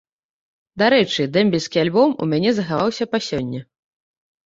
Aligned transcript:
Дарэчы, 0.81 1.25
дэмбельскі 1.35 1.77
альбом 1.83 2.15
у 2.25 2.29
мяне 2.31 2.53
захаваўся 2.61 3.05
па 3.13 3.17
сёння. 3.27 3.61